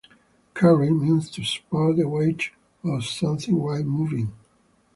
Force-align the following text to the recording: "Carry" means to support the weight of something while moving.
"Carry" 0.55 0.89
means 0.89 1.29
to 1.29 1.43
support 1.43 1.97
the 1.97 2.07
weight 2.09 2.49
of 2.83 3.05
something 3.05 3.57
while 3.61 3.83
moving. 3.83 4.33